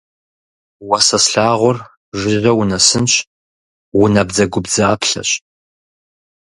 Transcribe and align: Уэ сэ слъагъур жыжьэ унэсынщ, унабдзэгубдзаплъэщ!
Уэ 0.87 0.99
сэ 1.07 1.17
слъагъур 1.23 1.77
жыжьэ 2.19 2.51
унэсынщ, 2.59 3.13
унабдзэгубдзаплъэщ! 4.01 5.29